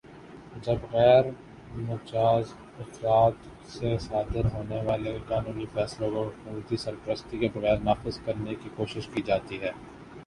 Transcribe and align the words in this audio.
جب 0.63 0.85
غیر 0.93 1.25
مجازافراد 1.79 3.45
سے 3.67 3.97
صادر 3.99 4.45
ہونے 4.53 4.81
والے 4.85 5.17
قانونی 5.27 5.65
فیصلوں 5.73 6.11
کو 6.11 6.23
حکومتی 6.23 6.77
سرپرستی 6.77 7.37
کے 7.37 7.49
بغیر 7.53 7.77
نافذ 7.83 8.19
کرنے 8.25 8.55
کی 8.63 8.69
کوشش 8.75 9.07
کی 9.13 9.21
جاتی 9.21 9.61
ہے 9.61 9.71